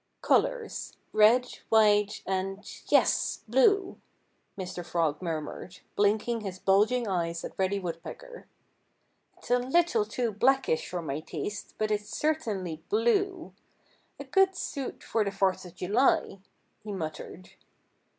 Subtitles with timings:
[0.23, 3.43] "Colors: red, white and—yes!
[3.47, 3.99] blue!"
[4.57, 4.83] Mr.
[4.83, 8.47] Frog murmured, blinking his bulging eyes at Reddy Woodpecker.
[9.37, 13.53] "It's a little too blackish for my taste, but it's certainly blue....
[14.19, 16.39] A good suit for the Fourth of July!"
[16.83, 17.51] he muttered.